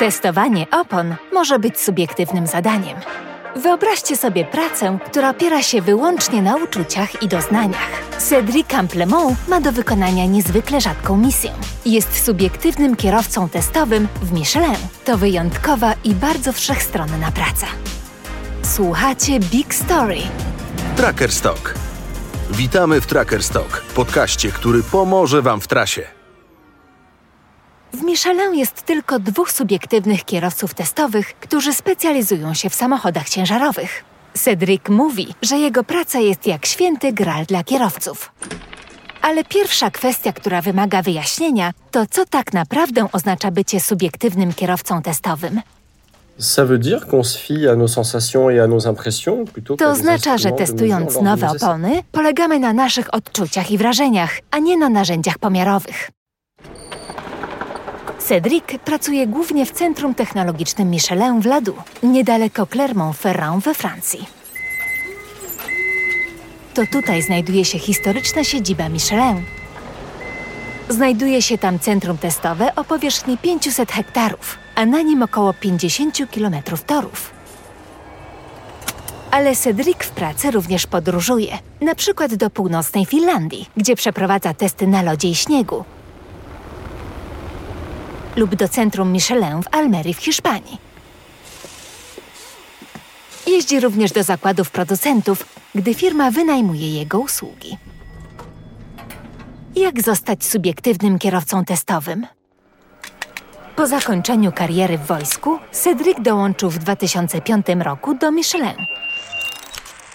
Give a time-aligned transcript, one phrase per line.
[0.00, 2.98] Testowanie opon może być subiektywnym zadaniem.
[3.56, 8.18] Wyobraźcie sobie pracę, która opiera się wyłącznie na uczuciach i doznaniach.
[8.18, 11.52] Cedric Camplemont ma do wykonania niezwykle rzadką misję.
[11.86, 14.76] Jest subiektywnym kierowcą testowym w Michelin.
[15.04, 17.66] To wyjątkowa i bardzo wszechstronna praca.
[18.62, 20.18] Słuchacie Big Story.
[20.96, 21.74] Tracker Stock.
[22.50, 26.19] Witamy w Tracker Stock, podcaście, który pomoże Wam w trasie.
[27.92, 34.04] W Michelin jest tylko dwóch subiektywnych kierowców testowych, którzy specjalizują się w samochodach ciężarowych.
[34.34, 38.32] Cedric mówi, że jego praca jest jak święty gral dla kierowców.
[39.22, 45.60] Ale pierwsza kwestia, która wymaga wyjaśnienia, to co tak naprawdę oznacza bycie subiektywnym kierowcą testowym.
[49.78, 54.88] To oznacza, że testując nowe opony, polegamy na naszych odczuciach i wrażeniach, a nie na
[54.88, 56.10] narzędziach pomiarowych.
[58.20, 64.26] Cedric pracuje głównie w Centrum Technologicznym Michelin w Ladu, niedaleko Clermont-Ferrand we Francji.
[66.74, 69.42] To tutaj znajduje się historyczna siedziba Michelin.
[70.88, 76.56] Znajduje się tam centrum testowe o powierzchni 500 hektarów, a na nim około 50 km
[76.86, 77.30] torów.
[79.30, 85.02] Ale Cedric w pracy również podróżuje, na przykład do północnej Finlandii, gdzie przeprowadza testy na
[85.02, 85.84] lodzie i śniegu,
[88.40, 90.78] lub do centrum Michelin w Almerii w Hiszpanii.
[93.46, 97.76] Jeździ również do zakładów producentów, gdy firma wynajmuje jego usługi.
[99.76, 102.26] Jak zostać subiektywnym kierowcą testowym?
[103.76, 108.86] Po zakończeniu kariery w wojsku, Cedric dołączył w 2005 roku do Michelin.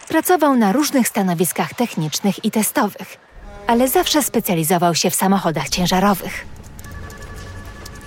[0.08, 3.18] Pracował na różnych stanowiskach technicznych i testowych,
[3.68, 6.55] ale zawsze specjalizował się w samochodach ciężarowych.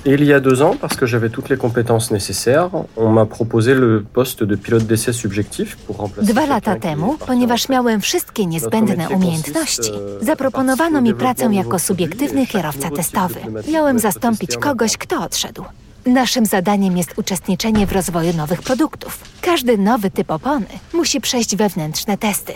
[0.07, 3.27] Et il y a deux ans, parce que j'avais toutes les compétences nécessaires, on m'a
[3.27, 6.33] proposé le poste de pilote d'essai subjectif pour remplacer.
[6.33, 13.41] Dwa lata temu, ponieważ miałem wszystkie niezbędne umiejętności, zaproponowano mi pracę jako subiektywny kierowca testowy.
[13.73, 15.65] Miałem zastąpić kogoś, kto odszedł.
[16.07, 19.19] Naszym zadaniem jest uczestniczenie w rozwoju nowych produktów.
[19.41, 22.53] Każdy nowy typ opony musi przejść wewnętrzne testy.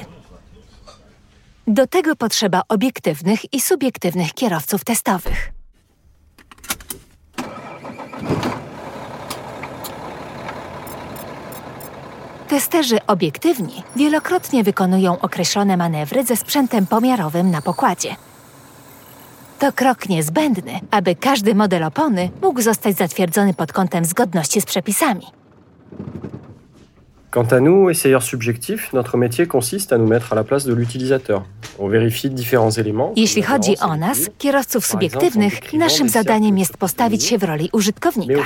[1.67, 5.53] Do tego potrzeba obiektywnych i subiektywnych kierowców testowych.
[12.53, 18.17] Testerzy obiektywni wielokrotnie wykonują określone manewry ze sprzętem pomiarowym na pokładzie.
[19.59, 25.27] To krok niezbędny, aby każdy model opony mógł zostać zatwierdzony pod kątem zgodności z przepisami.
[27.33, 30.75] Quant à nous, essayeurs subjectifs, notre métier consiste à nous mettre à la place de
[30.75, 31.45] l'utilisateur.
[31.79, 33.13] On vérifie différents éléments.
[33.17, 38.43] Jeśli chodzi o nas, kierowców subiektywnych, naszym zadaniem jest postawić się w roli użytkownika.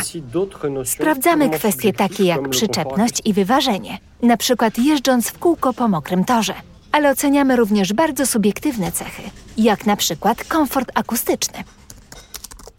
[0.85, 6.55] Sprawdzamy kwestie takie jak przyczepność i wyważenie, na przykład jeżdżąc w kółko po mokrym torze.
[6.93, 9.23] Ale oceniamy również bardzo subiektywne cechy,
[9.59, 11.59] jak na przykład komfort akustyczny.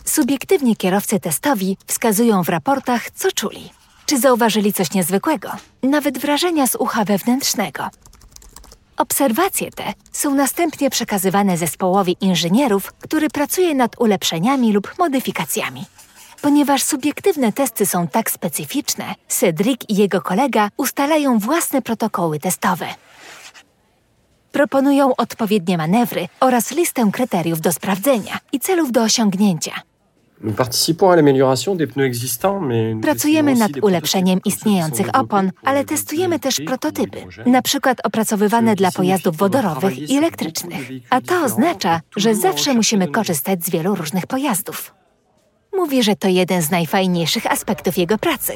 [0.05, 3.76] Subiektywni kierowcy testowi wskazują w raportach, co czuli.
[4.07, 5.51] Czy zauważyli coś niezwykłego,
[5.83, 7.89] nawet wrażenia z ucha wewnętrznego.
[8.97, 15.85] Obserwacje te są następnie przekazywane zespołowi inżynierów, który pracuje nad ulepszeniami lub modyfikacjami.
[16.41, 22.87] Ponieważ subiektywne testy są tak specyficzne, Cedric i jego kolega ustalają własne protokoły testowe.
[24.51, 29.71] Proponują odpowiednie manewry oraz listę kryteriów do sprawdzenia i celów do osiągnięcia.
[33.01, 40.09] Pracujemy nad ulepszeniem istniejących opon, ale testujemy też prototypy, na przykład opracowywane dla pojazdów wodorowych
[40.09, 40.89] i elektrycznych.
[41.09, 44.93] A to oznacza, że zawsze musimy korzystać z wielu różnych pojazdów.
[45.73, 48.53] Mówi, że to jeden z najfajniejszych aspektów jego pracy.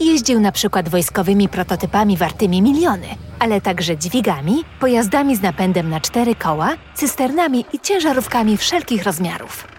[0.00, 3.06] Jeździł na przykład wojskowymi prototypami wartymi miliony,
[3.38, 9.77] ale także dźwigami, pojazdami z napędem na cztery koła, cysternami i ciężarówkami wszelkich rozmiarów.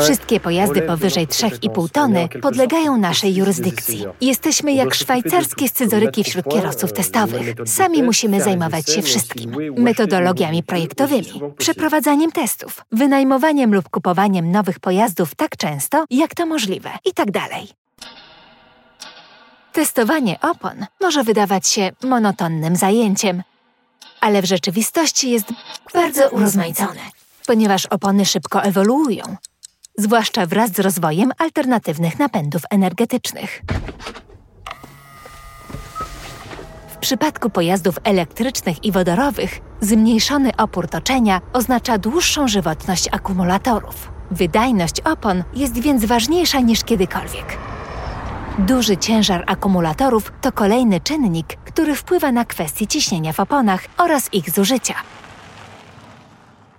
[0.00, 1.90] Wszystkie pojazdy powyżej notre 3,5 compétence.
[1.92, 4.04] tony quelque podlegają naszej jurysdykcji.
[4.20, 7.54] Jesteśmy jak szwajcarskie scyzoryki wśród kierowców testowych.
[7.66, 9.56] Sami musimy zajmować się wszystkim.
[9.76, 17.12] Metodologiami projektowymi, przeprowadzaniem testów, wynajmowaniem lub kupowaniem nowych pojazdów tak często, jak to możliwe i
[17.12, 17.30] tak.
[19.72, 23.42] Testowanie opon może wydawać się monotonnym zajęciem,
[24.20, 25.46] ale w rzeczywistości jest
[25.94, 27.00] bardzo urozmaicone,
[27.50, 29.22] ponieważ opony szybko ewoluują,
[29.98, 33.62] zwłaszcza wraz z rozwojem alternatywnych napędów energetycznych.
[36.88, 44.12] W przypadku pojazdów elektrycznych i wodorowych zmniejszony opór toczenia oznacza dłuższą żywotność akumulatorów.
[44.30, 47.58] Wydajność opon jest więc ważniejsza niż kiedykolwiek.
[48.58, 54.50] Duży ciężar akumulatorów to kolejny czynnik, który wpływa na kwestie ciśnienia w oponach oraz ich
[54.50, 54.94] zużycia.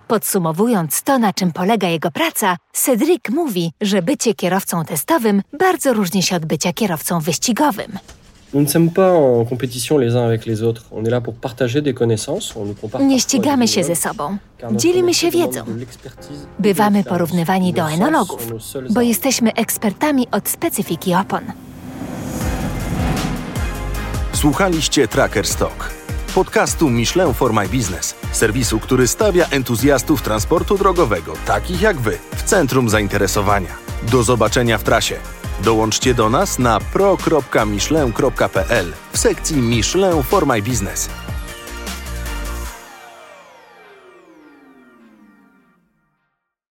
[0.08, 6.22] Podsumowując to, na czym polega jego praca, Cedric mówi, że bycie kierowcą testowym bardzo różni
[6.22, 7.98] się od bycia kierowcą wyścigowym.
[13.00, 14.36] Nie ścigamy się ze sobą.
[14.72, 15.64] Dzielimy się wiedzą.
[16.58, 18.52] Bywamy porównywani do enologów,
[18.90, 21.40] bo jesteśmy ekspertami od specyfiki opon.
[24.32, 25.90] Słuchaliście Tracker Stock,
[26.34, 32.42] podcastu Michelin for My Business, serwisu, który stawia entuzjastów transportu drogowego, takich jak wy, w
[32.42, 33.74] centrum zainteresowania.
[34.10, 35.16] Do zobaczenia w trasie.
[35.64, 41.08] Dołączcie do nas na pro.michelin.pl w sekcji Michelin for My Business.